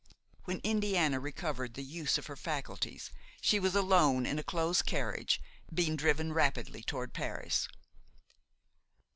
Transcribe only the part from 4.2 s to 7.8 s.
in a close carriage, being driven rapidly toward Paris.